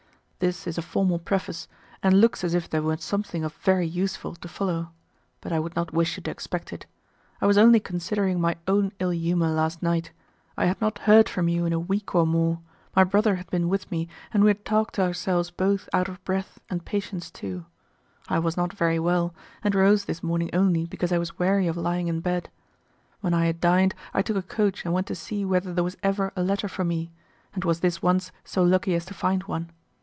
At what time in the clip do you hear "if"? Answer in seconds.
2.55-2.67